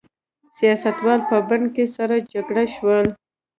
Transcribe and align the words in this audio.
سیاستوال 0.57 1.19
په 1.29 1.37
بن 1.49 1.63
کې 1.75 1.85
سره 1.95 2.15
جرګه 2.31 2.63
شول. 2.75 3.07